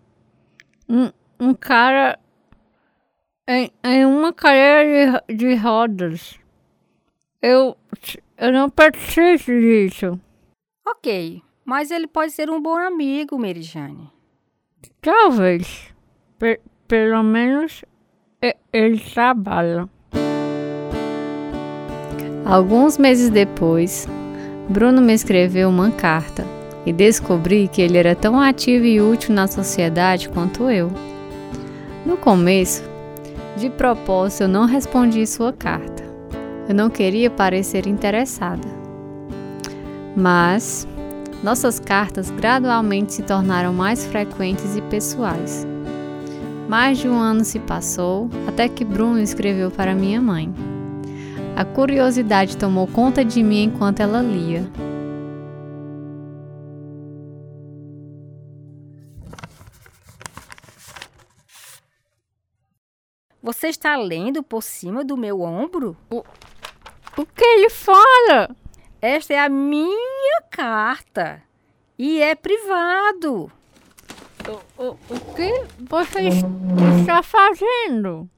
Um, 0.88 1.12
um 1.40 1.54
cara 1.54 2.20
em, 3.48 3.72
em 3.84 4.06
uma 4.06 4.32
cadeira 4.32 5.24
de, 5.28 5.36
de 5.36 5.56
rodas. 5.56 6.40
Eu, 7.42 7.76
eu 8.38 8.52
não 8.54 8.70
preciso 8.70 9.52
disso. 9.52 10.20
Ok, 10.88 11.42
mas 11.72 11.90
ele 11.90 12.06
pode 12.06 12.34
ser 12.34 12.50
um 12.50 12.62
bom 12.62 12.76
amigo, 12.76 13.38
Merijane. 13.40 14.10
Talvez. 15.02 15.88
Pe- 16.38 16.60
pelo 16.86 17.24
menos 17.24 17.86
ele 18.74 19.00
trabalha. 19.00 19.88
Alguns 22.44 22.98
meses 22.98 23.30
depois, 23.30 24.06
Bruno 24.68 25.02
me 25.02 25.14
escreveu 25.14 25.70
uma 25.70 25.92
carta 25.92 26.44
e 26.86 26.92
descobri 26.92 27.70
que 27.70 27.82
ele 27.82 27.98
era 27.98 28.16
tão 28.18 28.38
ativo 28.38 28.84
e 28.84 29.00
útil 29.00 29.34
na 29.34 29.48
sociedade 29.48 30.28
quanto 30.28 30.70
eu. 30.70 30.92
No 32.06 32.18
começo, 32.18 32.84
de 33.56 33.70
propósito, 33.70 34.42
eu 34.44 34.50
não 34.50 34.66
respondi 34.66 35.26
sua 35.26 35.54
carta. 35.54 36.04
Eu 36.68 36.76
não 36.76 36.90
queria 36.90 37.30
parecer 37.30 37.88
interessada. 37.88 38.68
Mas 40.18 40.86
nossas 41.44 41.80
cartas 41.80 42.30
gradualmente 42.30 43.14
se 43.14 43.24
tornaram 43.24 43.74
mais 43.74 44.06
frequentes 44.06 44.76
e 44.76 44.82
pessoais. 44.84 45.66
Mais 46.70 47.00
de 47.00 47.10
um 47.10 47.20
ano 47.20 47.44
se 47.44 47.60
passou 47.60 48.30
até 48.48 48.70
que 48.70 48.86
Bruno 48.86 49.20
escreveu 49.20 49.72
para 49.72 49.96
minha 49.96 50.22
mãe. 50.22 50.54
A 51.56 51.66
curiosidade 51.66 52.58
tomou 52.58 52.88
conta 52.88 53.26
de 53.26 53.44
mim 53.44 53.64
enquanto 53.64 54.00
ela 54.00 54.22
lia. 54.22 54.70
Você 63.44 63.68
está 63.68 63.98
lendo 63.98 64.44
por 64.44 64.62
cima 64.62 65.04
do 65.04 65.18
meu 65.18 65.42
ombro? 65.42 65.98
O 66.10 67.26
que 67.26 67.44
ele 67.44 67.70
fala? 67.70 68.56
Esta 69.02 69.34
é 69.34 69.40
a 69.40 69.50
minha 69.50 70.41
carta. 70.52 71.42
E 71.98 72.22
é 72.22 72.36
privado. 72.36 73.52
O, 74.48 74.84
o, 74.84 74.90
o 75.10 75.36
que 75.36 75.52
você 75.80 76.28
es- 76.28 76.44
está 77.00 77.24
fazendo? 77.24 78.30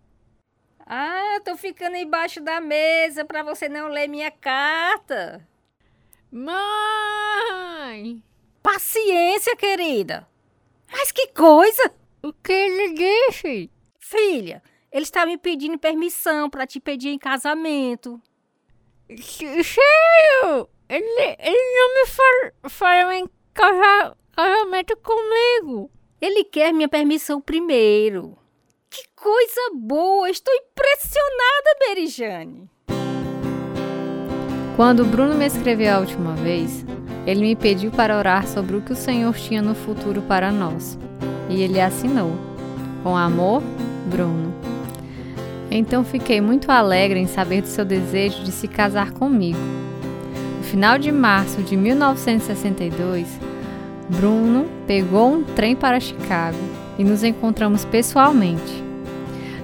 Ah, 0.86 1.40
tô 1.44 1.56
ficando 1.58 1.96
embaixo 1.96 2.40
da 2.42 2.60
mesa 2.62 3.26
para 3.26 3.42
você 3.44 3.68
não 3.68 3.88
ler 3.88 4.08
minha 4.08 4.30
carta. 4.32 5.46
Mãe! 6.32 8.22
Paciência, 8.62 9.56
querida. 9.56 10.28
Mas 10.92 11.12
que 11.12 11.28
coisa! 11.28 11.92
O 12.22 12.32
que 12.34 12.52
ele 12.54 12.94
disse? 12.94 13.70
Filha, 14.00 14.62
ele 14.92 15.04
está 15.04 15.26
me 15.26 15.38
pedindo 15.38 15.78
permissão 15.78 16.50
para 16.50 16.68
te 16.68 16.80
pedir 16.80 17.10
em 17.10 17.18
casamento. 17.18 18.22
Sério? 19.10 20.70
Ele, 20.90 21.36
ele 21.40 21.78
não 21.78 21.94
me 21.96 22.08
fal, 22.08 22.70
falou 22.70 23.12
em 23.12 23.30
casa, 23.54 24.16
casamento 24.36 24.96
comigo. 24.98 25.90
Ele 26.22 26.44
quer 26.44 26.74
minha 26.74 26.90
permissão 26.90 27.42
primeiro. 27.42 28.38
Que 28.90 29.04
coisa 29.16 29.72
boa! 29.74 30.30
Estou 30.30 30.54
impressionada, 30.54 31.78
Berijane. 31.80 32.70
Quando 34.76 35.02
o 35.02 35.06
Bruno 35.06 35.36
me 35.36 35.46
escreveu 35.46 35.96
a 35.96 36.00
última 36.00 36.34
vez, 36.34 36.86
ele 37.26 37.42
me 37.42 37.56
pediu 37.56 37.92
para 37.92 38.18
orar 38.18 38.48
sobre 38.48 38.76
o 38.76 38.82
que 38.82 38.92
o 38.92 38.96
Senhor 38.96 39.34
tinha 39.36 39.62
no 39.62 39.76
futuro 39.76 40.22
para 40.24 40.52
nós. 40.52 40.98
E 41.50 41.62
ele 41.62 41.80
assinou: 41.80 42.32
Com 43.04 43.16
amor, 43.16 43.62
Bruno. 44.10 44.54
Então 45.70 46.04
fiquei 46.04 46.40
muito 46.40 46.72
alegre 46.72 47.20
em 47.20 47.28
saber 47.28 47.62
do 47.62 47.68
seu 47.68 47.84
desejo 47.84 48.44
de 48.44 48.52
se 48.52 48.68
casar 48.68 49.12
comigo. 49.12 49.58
Final 50.74 50.98
de 50.98 51.12
março 51.12 51.62
de 51.62 51.78
1962, 51.78 53.28
Bruno 54.10 54.68
pegou 54.88 55.32
um 55.32 55.44
trem 55.44 55.76
para 55.76 56.00
Chicago 56.00 56.58
e 56.98 57.04
nos 57.04 57.24
encontramos 57.24 57.86
pessoalmente. 57.86 58.84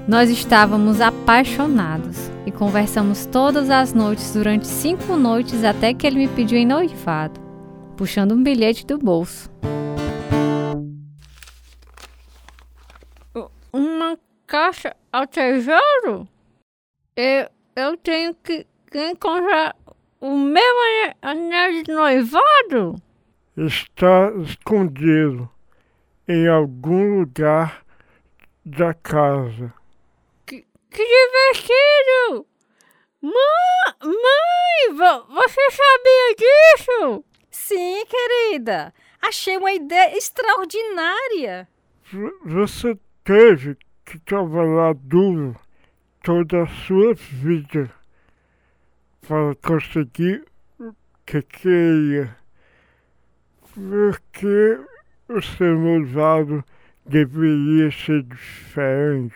Nós 0.08 0.30
estávamos 0.30 1.02
apaixonados 1.02 2.30
e 2.46 2.52
conversamos 2.52 3.26
todas 3.26 3.72
as 3.72 3.92
noites 3.92 4.34
durante 4.34 4.68
cinco 4.68 5.16
noites 5.16 5.64
até 5.64 5.96
que 5.96 6.06
ele 6.06 6.20
me 6.20 6.28
pediu 6.28 6.60
em 6.60 6.66
noivado, 6.68 7.42
puxando 7.98 8.34
um 8.34 8.44
bilhete 8.44 8.86
do 8.86 9.00
bolso. 9.00 9.50
Uma 13.74 14.16
caixa 14.46 14.96
ao 15.12 15.26
tesouro? 15.26 16.28
Eu, 17.16 17.50
eu 17.76 17.98
tenho 17.98 18.36
que, 18.36 18.68
que 18.92 19.10
encontrar 19.10 19.76
o 20.20 20.36
meu 20.38 20.64
anel 21.22 21.84
de 21.84 21.92
noivado? 21.92 22.96
Está 23.58 24.32
escondido 24.44 25.50
em 26.28 26.48
algum 26.48 27.20
lugar 27.22 27.84
da 28.66 28.94
casa. 28.94 29.74
Que, 30.46 30.66
que 30.92 31.04
divertido! 31.06 32.46
Mãe, 33.22 33.34
mãe, 34.04 34.96
vo- 34.96 35.26
você 35.34 35.62
sabia 35.72 36.36
disso? 36.38 37.26
Sim, 37.52 38.06
querida. 38.06 38.94
Achei 39.22 39.58
uma 39.58 39.74
ideia 39.74 40.16
extraordinária. 40.18 41.68
V- 42.12 42.32
Você 42.46 42.98
teve 43.26 43.76
que 44.06 44.18
trabalhar 44.20 44.94
duro 44.96 45.56
toda 46.24 46.64
a 46.64 46.68
sua 46.68 47.14
vida 47.14 47.92
para 49.30 49.54
conseguir 49.58 50.44
que 51.24 51.44
queria. 51.44 52.36
Porque 53.76 54.80
o 55.28 55.40
seu 55.40 55.78
noivado 55.78 56.66
deveria 57.06 57.92
ser 57.92 58.24
diferente. 58.24 59.36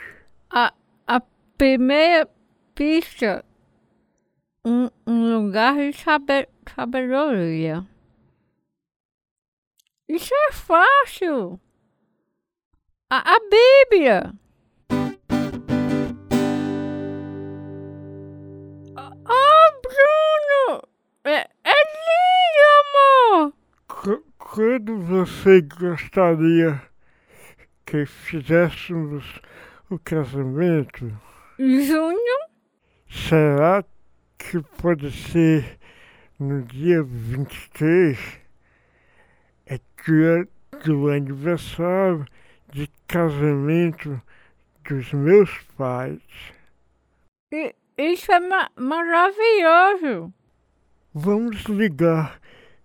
A, 0.50 0.74
a 1.06 1.22
primeira 1.56 2.28
pista, 2.74 3.46
um, 4.66 4.90
um 5.06 5.38
lugar 5.38 5.76
de 5.76 5.94
saber, 5.96 6.50
sabedoria. 6.76 7.86
Isso 10.10 10.34
é 10.34 10.54
fácil. 10.54 11.60
A, 13.12 13.36
a 13.36 13.38
Bíblia. 13.40 14.34
Quando 24.53 25.00
você 25.00 25.61
gostaria 25.63 26.79
que 27.83 28.05
fizéssemos 28.05 29.42
o 29.89 29.98
casamento, 29.98 31.11
Junho? 31.57 32.39
será 33.09 33.83
que 34.37 34.61
pode 34.79 35.11
ser 35.11 35.79
no 36.37 36.61
dia 36.61 37.01
23? 37.01 38.16
É 39.66 39.79
dia 40.05 40.48
do 40.85 41.09
aniversário 41.09 42.24
de 42.72 42.87
casamento 43.07 44.22
dos 44.87 45.11
meus 45.13 45.50
pais. 45.75 46.22
Isso 47.98 48.31
é 48.31 48.39
ma 48.39 48.70
maravilhoso! 48.75 50.31
Vamos 51.11 51.63
ligar 51.63 52.39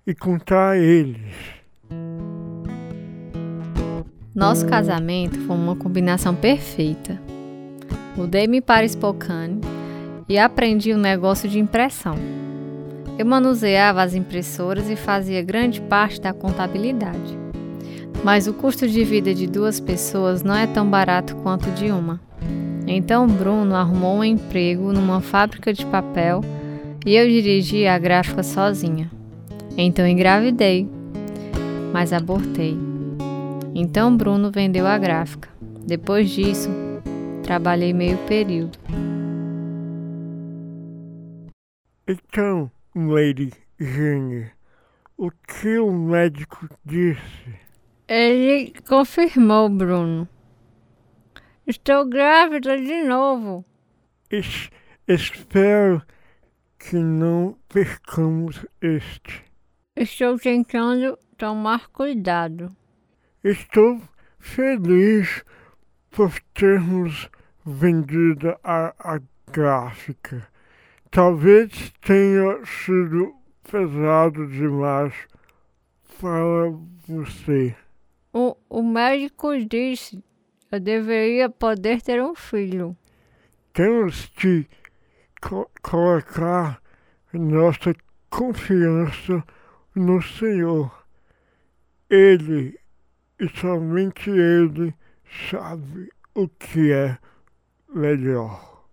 e 0.06 0.14
contar 0.14 0.70
a 0.70 0.78
eles. 0.78 1.57
Nosso 4.38 4.66
casamento 4.66 5.36
foi 5.40 5.56
uma 5.56 5.74
combinação 5.74 6.32
perfeita. 6.32 7.20
Mudei-me 8.16 8.60
para 8.60 8.86
Spokane 8.86 9.60
e 10.28 10.38
aprendi 10.38 10.92
o 10.92 10.96
negócio 10.96 11.48
de 11.48 11.58
impressão. 11.58 12.14
Eu 13.18 13.26
manuseava 13.26 14.00
as 14.00 14.14
impressoras 14.14 14.88
e 14.88 14.94
fazia 14.94 15.42
grande 15.42 15.80
parte 15.80 16.20
da 16.20 16.32
contabilidade. 16.32 17.36
Mas 18.22 18.46
o 18.46 18.54
custo 18.54 18.86
de 18.86 19.02
vida 19.02 19.34
de 19.34 19.48
duas 19.48 19.80
pessoas 19.80 20.44
não 20.44 20.54
é 20.54 20.68
tão 20.68 20.88
barato 20.88 21.34
quanto 21.38 21.68
de 21.72 21.90
uma. 21.90 22.20
Então 22.86 23.26
Bruno 23.26 23.74
arrumou 23.74 24.18
um 24.18 24.24
emprego 24.24 24.92
numa 24.92 25.20
fábrica 25.20 25.72
de 25.72 25.84
papel 25.84 26.42
e 27.04 27.16
eu 27.16 27.26
dirigia 27.26 27.92
a 27.92 27.98
gráfica 27.98 28.44
sozinha. 28.44 29.10
Então 29.76 30.06
engravidei, 30.06 30.88
mas 31.92 32.12
abortei. 32.12 32.87
Então 33.80 34.16
Bruno 34.16 34.50
vendeu 34.50 34.88
a 34.88 34.98
gráfica. 34.98 35.48
Depois 35.86 36.28
disso, 36.30 36.68
trabalhei 37.44 37.92
meio 37.92 38.18
período. 38.26 38.76
Então, 42.08 42.68
Lady 42.92 43.52
Jane, 43.78 44.50
o 45.16 45.30
que 45.30 45.78
o 45.78 45.92
médico 45.92 46.68
disse? 46.84 47.20
Ele 48.08 48.72
confirmou, 48.88 49.68
Bruno. 49.68 50.28
Estou 51.64 52.04
grávida 52.04 52.76
de 52.76 53.04
novo. 53.04 53.64
Es- 54.28 54.70
espero 55.06 56.02
que 56.80 56.96
não 56.96 57.56
percamos 57.68 58.66
este. 58.80 59.44
Estou 59.94 60.36
tentando 60.36 61.16
tomar 61.36 61.88
cuidado. 61.90 62.74
Estou 63.44 64.00
feliz 64.38 65.44
por 66.10 66.32
termos 66.54 67.30
vendido 67.64 68.56
a, 68.64 68.94
a 68.98 69.20
gráfica. 69.50 70.46
Talvez 71.10 71.92
tenha 72.00 72.64
sido 72.66 73.34
pesado 73.70 74.46
demais 74.48 75.14
para 76.20 76.70
você. 77.06 77.74
O, 78.32 78.56
o 78.68 78.82
médico 78.82 79.56
disse 79.64 80.16
que 80.16 80.74
eu 80.74 80.80
deveria 80.80 81.48
poder 81.48 82.02
ter 82.02 82.22
um 82.22 82.34
filho. 82.34 82.96
Temos 83.72 84.26
que 84.26 84.66
co- 85.40 85.70
colocar 85.82 86.82
nossa 87.32 87.94
confiança 88.28 89.42
no 89.94 90.20
Senhor. 90.20 90.92
Ele 92.10 92.77
e 93.38 93.48
somente 93.48 94.30
Ele 94.30 94.94
sabe 95.50 96.10
o 96.34 96.48
que 96.48 96.92
é 96.92 97.18
melhor. 97.88 98.86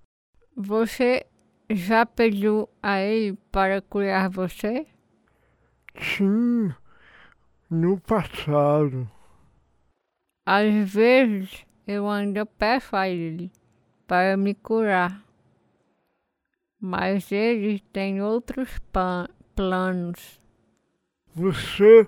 Você 0.56 1.26
já 1.70 2.06
pediu 2.06 2.70
a 2.82 3.00
ele 3.00 3.38
para 3.52 3.82
curar 3.82 4.30
você? 4.30 4.88
Sim, 6.00 6.74
no 7.70 8.00
passado. 8.00 9.10
Às 10.46 10.94
vezes 10.94 11.66
eu 11.88 12.10
ainda 12.10 12.46
peço 12.46 12.96
a 12.96 13.10
ele 13.10 13.52
para 14.08 14.38
me 14.38 14.54
curar. 14.54 15.24
Mas 16.80 17.32
ele 17.32 17.80
tem 17.92 18.22
outros 18.22 18.80
planos. 19.56 20.40
Você 21.34 22.08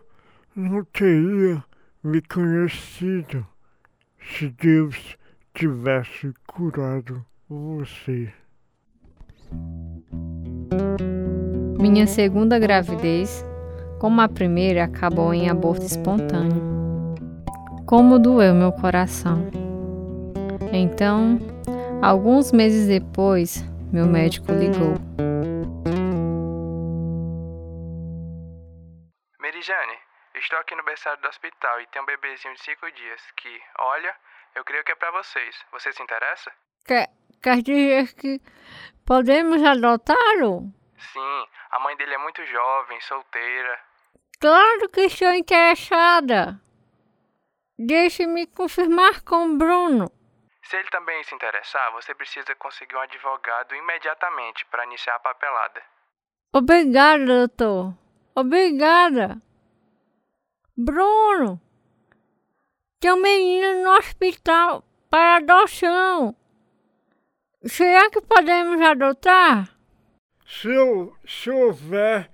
não 0.56 0.84
teria 0.86 1.64
me 2.08 2.22
conhecido 2.22 3.46
se 4.18 4.48
Deus 4.62 5.18
tivesse 5.54 6.34
curado 6.48 7.24
você. 7.50 8.32
Minha 11.78 12.08
segunda 12.08 12.58
gravidez, 12.58 13.46
como 14.00 14.22
a 14.22 14.30
primeira, 14.30 14.86
acabou 14.86 15.34
em 15.34 15.50
aborto 15.50 15.86
espontâneo. 15.86 16.62
Como 17.86 18.18
doeu 18.18 18.56
meu 18.56 18.72
coração. 18.72 19.46
Então, 20.72 21.38
alguns 22.02 22.54
meses 22.54 22.88
depois, 22.88 23.66
meu 23.92 24.06
médico 24.06 24.54
ligou. 24.54 24.96
Berçário 30.98 31.22
do 31.22 31.28
hospital 31.28 31.80
e 31.80 31.88
tem 31.88 32.02
um 32.02 32.06
bebezinho 32.06 32.56
de 32.56 32.62
5 32.62 32.92
dias 32.92 33.22
que, 33.38 33.62
olha, 33.78 34.16
eu 34.56 34.66
creio 34.66 34.84
que 34.84 34.92
é 34.92 34.96
para 34.96 35.12
vocês. 35.12 35.56
Você 35.72 35.94
se 35.94 36.02
interessa? 36.02 36.52
Quer, 36.86 37.10
quer 37.42 37.62
dizer 37.62 38.16
que 38.16 38.42
podemos 39.06 39.64
adotá-lo? 39.64 40.74
Sim, 40.98 41.48
a 41.70 41.80
mãe 41.80 41.96
dele 41.98 42.16
é 42.16 42.18
muito 42.18 42.44
jovem, 42.46 43.00
solteira. 43.02 43.80
Claro 44.40 44.90
que 44.90 45.02
estou 45.02 45.34
interessada. 45.34 46.60
Deixe-me 47.78 48.48
confirmar 48.48 49.24
com 49.24 49.46
o 49.46 49.58
Bruno. 49.58 50.12
Se 50.64 50.78
ele 50.78 50.90
também 50.90 51.24
se 51.24 51.36
interessar, 51.36 51.92
você 51.92 52.14
precisa 52.16 52.56
conseguir 52.56 52.96
um 52.96 53.02
advogado 53.02 53.76
imediatamente 53.76 54.66
para 54.66 54.86
iniciar 54.86 55.16
a 55.16 55.20
papelada. 55.20 55.82
Obrigada, 56.52 57.24
doutor. 57.24 57.94
Obrigada. 58.36 59.40
Bruno, 60.80 61.60
tem 63.00 63.12
um 63.12 63.20
menino 63.20 63.84
no 63.84 63.98
hospital 63.98 64.84
para 65.10 65.38
adoção. 65.38 66.36
Será 67.66 68.12
que 68.12 68.22
podemos 68.22 68.80
adotar? 68.80 69.76
Se, 70.46 70.70
se 71.26 71.50
houver 71.50 72.30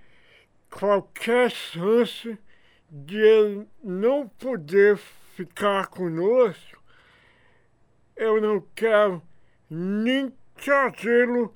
qualquer 0.70 1.52
chance 1.52 2.38
de 2.90 3.16
ele 3.16 3.68
não 3.82 4.28
poder 4.28 4.98
ficar 4.98 5.88
conosco, 5.88 6.84
eu 8.18 8.42
não 8.42 8.60
quero 8.76 9.22
nem 9.70 10.34
trazê-lo 10.56 11.56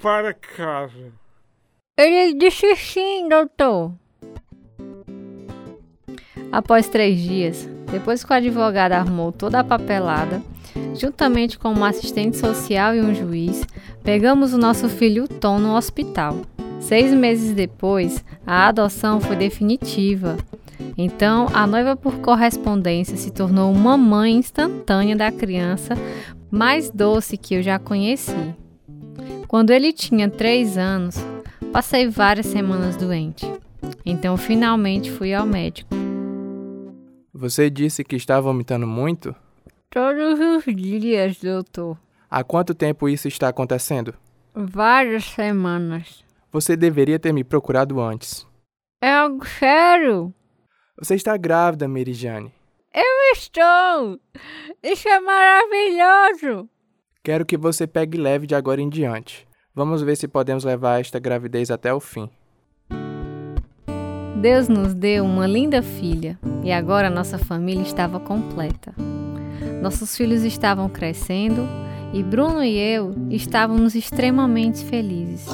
para 0.00 0.32
casa. 0.32 1.12
Ele 1.98 2.32
disse 2.38 2.74
sim, 2.74 3.28
doutor. 3.28 3.92
Após 6.52 6.88
três 6.88 7.20
dias, 7.20 7.68
depois 7.90 8.24
que 8.24 8.32
o 8.32 8.36
advogado 8.36 8.92
arrumou 8.92 9.30
toda 9.30 9.60
a 9.60 9.64
papelada, 9.64 10.42
juntamente 10.94 11.58
com 11.58 11.70
uma 11.70 11.88
assistente 11.88 12.36
social 12.36 12.94
e 12.94 13.00
um 13.00 13.14
juiz, 13.14 13.64
pegamos 14.02 14.52
o 14.52 14.58
nosso 14.58 14.88
filho 14.88 15.28
Tom 15.28 15.58
no 15.58 15.76
hospital. 15.76 16.38
Seis 16.80 17.12
meses 17.12 17.54
depois, 17.54 18.24
a 18.46 18.68
adoção 18.68 19.20
foi 19.20 19.36
definitiva. 19.36 20.36
Então, 20.96 21.46
a 21.52 21.66
noiva 21.66 21.94
por 21.94 22.18
correspondência 22.18 23.16
se 23.16 23.30
tornou 23.30 23.70
uma 23.70 23.96
mãe 23.96 24.32
instantânea 24.32 25.14
da 25.14 25.30
criança 25.30 25.94
mais 26.50 26.90
doce 26.90 27.36
que 27.36 27.54
eu 27.54 27.62
já 27.62 27.78
conheci. 27.78 28.54
Quando 29.46 29.70
ele 29.70 29.92
tinha 29.92 30.28
três 30.28 30.78
anos, 30.78 31.16
passei 31.72 32.08
várias 32.08 32.46
semanas 32.46 32.96
doente. 32.96 33.46
Então, 34.04 34.36
finalmente 34.36 35.10
fui 35.10 35.34
ao 35.34 35.46
médico. 35.46 35.99
Você 37.40 37.70
disse 37.70 38.04
que 38.04 38.16
está 38.16 38.38
vomitando 38.38 38.86
muito? 38.86 39.34
Todos 39.88 40.38
os 40.38 40.76
dias, 40.76 41.38
doutor. 41.38 41.98
Há 42.30 42.44
quanto 42.44 42.74
tempo 42.74 43.08
isso 43.08 43.28
está 43.28 43.48
acontecendo? 43.48 44.12
Várias 44.54 45.24
semanas. 45.24 46.22
Você 46.52 46.76
deveria 46.76 47.18
ter 47.18 47.32
me 47.32 47.42
procurado 47.42 47.98
antes. 47.98 48.46
É 49.00 49.10
algo 49.10 49.42
sério. 49.46 50.34
Você 50.98 51.14
está 51.14 51.34
grávida, 51.38 51.88
Merijane. 51.88 52.52
Eu 52.94 53.32
estou! 53.32 54.20
Isso 54.82 55.08
é 55.08 55.18
maravilhoso! 55.18 56.68
Quero 57.24 57.46
que 57.46 57.56
você 57.56 57.86
pegue 57.86 58.18
leve 58.18 58.46
de 58.46 58.54
agora 58.54 58.82
em 58.82 58.88
diante. 58.90 59.48
Vamos 59.74 60.02
ver 60.02 60.16
se 60.16 60.28
podemos 60.28 60.62
levar 60.62 61.00
esta 61.00 61.18
gravidez 61.18 61.70
até 61.70 61.94
o 61.94 62.00
fim. 62.00 62.28
Deus 64.40 64.70
nos 64.70 64.94
deu 64.94 65.22
uma 65.22 65.46
linda 65.46 65.82
filha 65.82 66.38
e 66.64 66.72
agora 66.72 67.10
nossa 67.10 67.36
família 67.36 67.82
estava 67.82 68.18
completa. 68.18 68.94
Nossos 69.82 70.16
filhos 70.16 70.44
estavam 70.44 70.88
crescendo 70.88 71.68
e 72.14 72.22
Bruno 72.22 72.64
e 72.64 72.74
eu 72.78 73.14
estávamos 73.28 73.94
extremamente 73.94 74.82
felizes. 74.86 75.46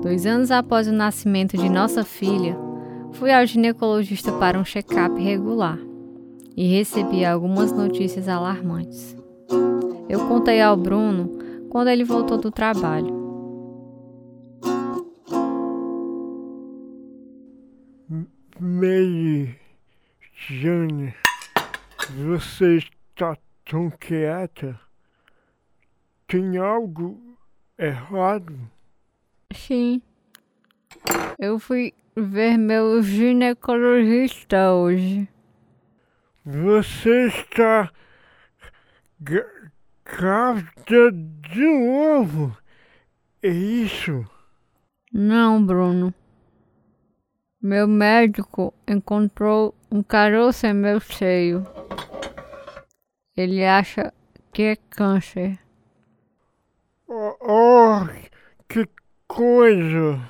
Dois 0.00 0.24
anos 0.26 0.52
após 0.52 0.86
o 0.86 0.92
nascimento 0.92 1.56
de 1.56 1.68
nossa 1.68 2.04
filha, 2.04 2.56
fui 3.14 3.32
ao 3.32 3.44
ginecologista 3.44 4.30
para 4.30 4.60
um 4.60 4.64
check-up 4.64 5.20
regular 5.20 5.80
e 6.56 6.68
recebi 6.68 7.24
algumas 7.24 7.72
notícias 7.72 8.28
alarmantes. 8.28 9.16
Eu 10.08 10.20
contei 10.28 10.62
ao 10.62 10.76
Bruno 10.76 11.36
quando 11.68 11.88
ele 11.88 12.04
voltou 12.04 12.38
do 12.38 12.52
trabalho. 12.52 13.25
Mary 18.58 19.58
Jane, 20.32 21.14
você 22.08 22.78
está 22.78 23.36
tão 23.68 23.90
quieta? 23.90 24.80
Tem 26.26 26.56
algo 26.56 27.36
errado? 27.78 28.58
Sim. 29.52 30.00
Eu 31.38 31.58
fui 31.58 31.92
ver 32.16 32.56
meu 32.56 33.02
ginecologista 33.02 34.72
hoje. 34.72 35.28
Você 36.42 37.26
está 37.26 37.92
grávida 39.20 41.12
de 41.12 41.60
novo? 41.60 42.56
É 43.42 43.50
isso? 43.50 44.24
Não, 45.12 45.62
Bruno. 45.62 46.14
Meu 47.68 47.88
médico 47.88 48.72
encontrou 48.86 49.74
um 49.90 50.00
caroço 50.00 50.68
em 50.68 50.72
meu 50.72 51.00
seio. 51.00 51.66
Ele 53.36 53.64
acha 53.64 54.14
que 54.52 54.62
é 54.62 54.76
câncer. 54.76 55.58
Oh, 57.08 57.34
oh, 57.40 58.06
que 58.68 58.88
coisa! 59.26 60.20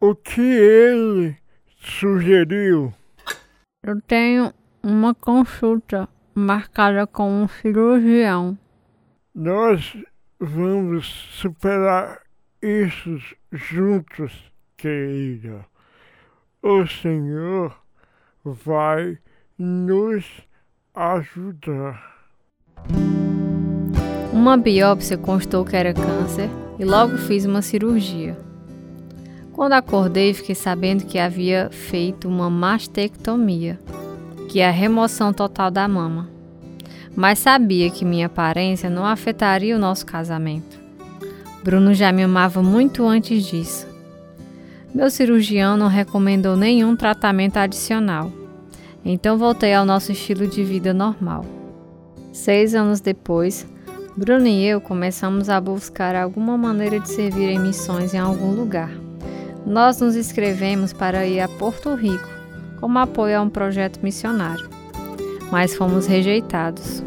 O 0.00 0.16
que 0.16 0.40
ele 0.40 1.36
sugeriu? 1.76 2.92
Eu 3.80 4.00
tenho 4.00 4.52
uma 4.82 5.14
consulta 5.14 6.08
marcada 6.34 7.06
com 7.06 7.44
um 7.44 7.46
cirurgião. 7.46 8.58
Nós 9.32 9.96
vamos 10.40 11.06
superar 11.06 12.20
isso 12.60 13.16
juntos, 13.52 14.52
querida 14.76 15.64
o 16.66 16.86
Senhor 16.86 17.76
vai 18.42 19.18
nos 19.58 20.24
ajudar. 20.94 22.02
Uma 24.32 24.56
biópsia 24.56 25.18
constou 25.18 25.62
que 25.62 25.76
era 25.76 25.92
câncer 25.92 26.48
e 26.78 26.84
logo 26.86 27.18
fiz 27.18 27.44
uma 27.44 27.60
cirurgia. 27.60 28.34
Quando 29.52 29.74
acordei, 29.74 30.32
fiquei 30.32 30.54
sabendo 30.54 31.04
que 31.04 31.18
havia 31.18 31.68
feito 31.70 32.26
uma 32.26 32.48
mastectomia, 32.48 33.78
que 34.48 34.60
é 34.60 34.66
a 34.66 34.72
remoção 34.72 35.34
total 35.34 35.70
da 35.70 35.86
mama. 35.86 36.30
Mas 37.14 37.40
sabia 37.40 37.90
que 37.90 38.06
minha 38.06 38.26
aparência 38.26 38.88
não 38.88 39.04
afetaria 39.04 39.76
o 39.76 39.78
nosso 39.78 40.06
casamento. 40.06 40.80
Bruno 41.62 41.92
já 41.92 42.10
me 42.10 42.22
amava 42.22 42.62
muito 42.62 43.06
antes 43.06 43.44
disso 43.44 43.93
meu 44.94 45.10
cirurgião 45.10 45.76
não 45.76 45.88
recomendou 45.88 46.56
nenhum 46.56 46.94
tratamento 46.94 47.56
adicional, 47.56 48.30
então 49.04 49.36
voltei 49.36 49.74
ao 49.74 49.84
nosso 49.84 50.12
estilo 50.12 50.46
de 50.46 50.62
vida 50.62 50.94
normal. 50.94 51.44
Seis 52.32 52.76
anos 52.76 53.00
depois, 53.00 53.66
Bruno 54.16 54.46
e 54.46 54.64
eu 54.64 54.80
começamos 54.80 55.50
a 55.50 55.60
buscar 55.60 56.14
alguma 56.14 56.56
maneira 56.56 57.00
de 57.00 57.08
servir 57.08 57.48
em 57.48 57.58
missões 57.58 58.14
em 58.14 58.18
algum 58.18 58.52
lugar. 58.52 58.90
Nós 59.66 60.00
nos 60.00 60.14
inscrevemos 60.14 60.92
para 60.92 61.26
ir 61.26 61.40
a 61.40 61.48
Porto 61.48 61.92
Rico, 61.96 62.28
como 62.78 62.98
apoio 63.00 63.38
a 63.38 63.42
um 63.42 63.50
projeto 63.50 63.98
missionário, 64.00 64.70
mas 65.50 65.74
fomos 65.74 66.06
rejeitados. 66.06 67.02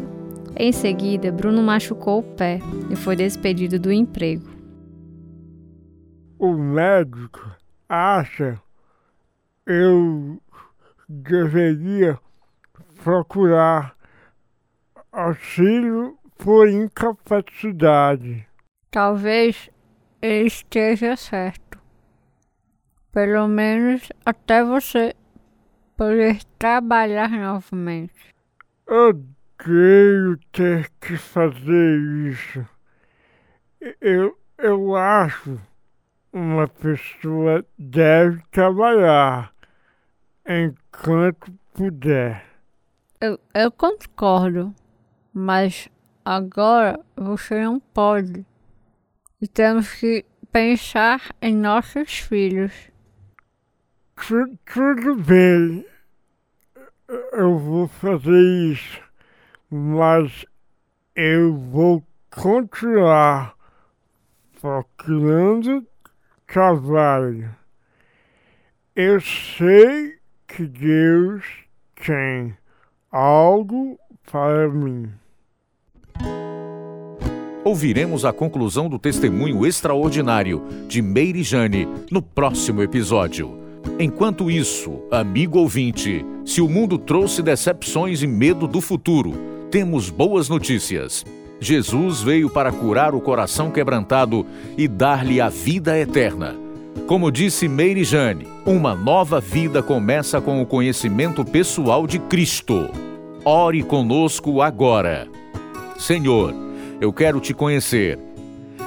Em 0.54 0.72
seguida, 0.72 1.32
Bruno 1.32 1.62
machucou 1.62 2.18
o 2.18 2.22
pé 2.22 2.60
e 2.90 2.96
foi 2.96 3.16
despedido 3.16 3.78
do 3.78 3.90
emprego. 3.90 4.50
O 6.38 6.52
médico 6.52 7.40
acha 7.88 8.60
eu 9.66 10.40
deveria 11.08 12.18
procurar 13.02 13.96
auxílio 15.12 16.18
por 16.36 16.68
incapacidade. 16.68 18.46
Talvez 18.90 19.70
ele 20.22 20.46
esteja 20.46 21.16
certo. 21.16 21.78
Pelo 23.12 23.48
menos 23.48 24.08
até 24.24 24.62
você 24.62 25.14
poder 25.96 26.42
trabalhar 26.58 27.30
novamente. 27.30 28.34
Odeio 28.86 30.38
ter 30.52 30.90
que 31.00 31.16
fazer 31.16 31.98
isso. 32.30 32.66
Eu, 34.00 34.38
eu 34.58 34.96
acho 34.96 35.60
uma 36.32 36.68
pessoa 36.68 37.64
deve 37.78 38.42
trabalhar, 38.50 39.52
enquanto 40.46 41.52
puder. 41.72 42.44
Eu, 43.20 43.38
eu 43.54 43.70
concordo, 43.72 44.74
mas 45.32 45.88
agora 46.24 47.00
você 47.16 47.62
não 47.62 47.80
pode. 47.80 48.44
E 49.40 49.46
temos 49.48 49.92
que 49.94 50.24
pensar 50.52 51.20
em 51.40 51.54
nossos 51.54 52.18
filhos. 52.18 52.72
Tu- 54.16 54.58
Tudo 54.66 55.16
bem, 55.16 55.86
eu 57.32 57.58
vou 57.58 57.88
fazer 57.88 58.40
isso, 58.72 59.00
mas 59.70 60.44
eu 61.14 61.56
vou 61.56 62.04
continuar 62.30 63.54
procurando 64.60 65.86
trabalho. 66.48 67.54
Eu 68.96 69.20
sei 69.20 70.14
que 70.48 70.66
Deus 70.66 71.44
tem 72.04 72.56
algo 73.12 73.98
para 74.30 74.68
mim. 74.68 75.10
Ouviremos 77.62 78.24
a 78.24 78.32
conclusão 78.32 78.88
do 78.88 78.98
testemunho 78.98 79.66
extraordinário 79.66 80.62
de 80.88 81.02
Meire 81.02 81.42
Jane 81.42 81.86
no 82.10 82.22
próximo 82.22 82.82
episódio. 82.82 83.58
Enquanto 84.00 84.50
isso, 84.50 85.02
amigo 85.10 85.58
ouvinte, 85.58 86.24
se 86.46 86.62
o 86.62 86.68
mundo 86.68 86.96
trouxe 86.96 87.42
decepções 87.42 88.22
e 88.22 88.26
medo 88.26 88.66
do 88.66 88.80
futuro, 88.80 89.34
temos 89.70 90.08
boas 90.08 90.48
notícias. 90.48 91.26
Jesus 91.60 92.22
veio 92.22 92.48
para 92.48 92.70
curar 92.70 93.14
o 93.14 93.20
coração 93.20 93.70
quebrantado 93.70 94.46
e 94.76 94.86
dar-lhe 94.86 95.40
a 95.40 95.48
vida 95.48 95.98
eterna. 95.98 96.54
Como 97.06 97.30
disse 97.32 97.68
Meire 97.68 98.04
Jane, 98.04 98.46
uma 98.66 98.94
nova 98.94 99.40
vida 99.40 99.82
começa 99.82 100.40
com 100.40 100.60
o 100.60 100.66
conhecimento 100.66 101.44
pessoal 101.44 102.06
de 102.06 102.18
Cristo. 102.18 102.90
Ore 103.44 103.82
conosco 103.82 104.60
agora. 104.60 105.26
Senhor, 105.98 106.54
eu 107.00 107.12
quero 107.12 107.40
te 107.40 107.54
conhecer. 107.54 108.18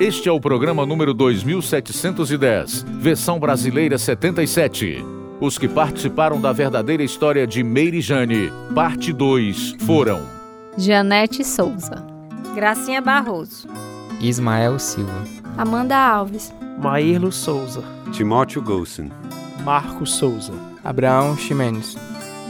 Este 0.00 0.28
é 0.28 0.32
o 0.32 0.40
programa 0.40 0.86
número 0.86 1.12
2710, 1.12 2.84
versão 3.00 3.40
brasileira 3.40 3.98
77. 3.98 5.04
Os 5.40 5.58
que 5.58 5.66
participaram 5.66 6.40
da 6.40 6.52
verdadeira 6.52 7.02
história 7.02 7.44
de 7.44 7.64
Meire 7.64 8.00
Jane, 8.00 8.52
parte 8.74 9.12
2, 9.12 9.74
foram 9.80 10.20
Janete 10.76 11.42
Souza. 11.42 12.06
Gracinha 12.54 13.00
Barroso. 13.00 13.66
Ismael 14.20 14.78
Silva. 14.78 15.24
Amanda 15.56 15.96
Alves. 15.96 16.54
Maírlo 16.80 17.32
Souza. 17.32 17.82
Timóteo 18.12 18.62
Golson. 18.62 19.08
Marcos 19.64 20.12
Souza. 20.12 20.52
Abraão 20.84 21.36
Ximenes. 21.36 21.96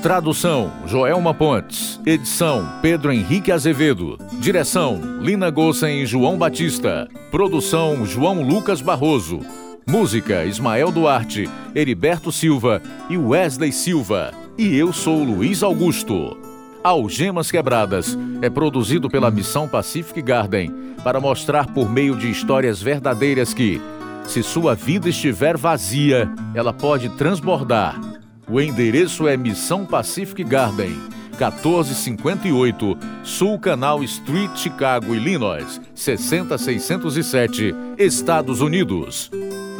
Tradução: 0.02 0.70
Joelma 0.86 1.32
Pontes. 1.32 1.98
Edição: 2.04 2.68
Pedro 2.82 3.10
Henrique 3.10 3.50
Azevedo. 3.50 4.18
Direção: 4.34 5.00
Lina 5.18 5.50
Gossen 5.50 6.02
e 6.02 6.06
João 6.06 6.36
Batista. 6.36 7.08
Produção: 7.30 8.04
João 8.04 8.42
Lucas 8.42 8.82
Barroso. 8.82 9.40
Música: 9.88 10.44
Ismael 10.44 10.92
Duarte, 10.92 11.48
Heriberto 11.74 12.30
Silva 12.30 12.82
e 13.08 13.16
Wesley 13.16 13.72
Silva. 13.72 14.34
E 14.58 14.76
eu 14.76 14.92
sou 14.92 15.24
Luiz 15.24 15.62
Augusto. 15.62 16.36
Algemas 16.84 17.50
Quebradas 17.50 18.16
é 18.42 18.50
produzido 18.50 19.08
pela 19.08 19.30
Missão 19.30 19.66
Pacific 19.66 20.20
Garden 20.20 20.70
para 21.02 21.18
mostrar 21.18 21.66
por 21.66 21.90
meio 21.90 22.14
de 22.14 22.30
histórias 22.30 22.80
verdadeiras 22.82 23.54
que, 23.54 23.80
se 24.28 24.42
sua 24.42 24.74
vida 24.74 25.08
estiver 25.08 25.56
vazia, 25.56 26.30
ela 26.54 26.72
pode 26.72 27.08
transbordar. 27.16 27.98
O 28.46 28.60
endereço 28.60 29.26
é 29.26 29.36
Missão 29.38 29.86
Pacific 29.86 30.44
Garden, 30.44 30.90
1458 31.38 32.98
Sul 33.24 33.58
Canal 33.58 34.04
Street, 34.04 34.50
Chicago, 34.54 35.14
Illinois, 35.14 35.80
60607, 35.94 37.74
Estados 37.96 38.60
Unidos. 38.60 39.30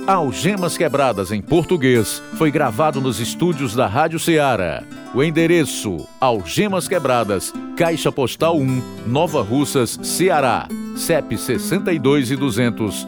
Algemas 0.08 0.78
Quebradas 0.78 1.30
em 1.32 1.42
português 1.42 2.22
foi 2.38 2.50
gravado 2.50 2.98
nos 2.98 3.20
estúdios 3.20 3.74
da 3.74 3.86
Rádio 3.86 4.18
Ceará. 4.18 4.82
O 5.12 5.22
endereço: 5.22 6.08
Algemas 6.18 6.88
Quebradas, 6.88 7.52
Caixa 7.76 8.10
Postal 8.10 8.56
1, 8.56 9.04
Nova 9.06 9.42
Russas, 9.42 9.98
Ceará. 10.02 10.66
CEP 10.96 11.36
62 11.36 12.30
e 12.30 12.36
200 12.36 13.06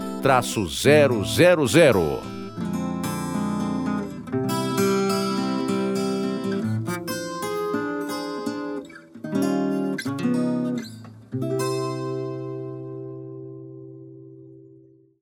000. 1.72 2.39